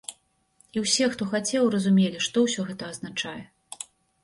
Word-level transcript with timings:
І 0.77 0.81
ўсе, 0.83 1.05
хто 1.15 1.27
хацеў, 1.33 1.69
разумелі, 1.77 2.23
што 2.31 2.35
ўсё 2.49 2.67
гэта 2.73 2.91
азначае. 2.91 3.39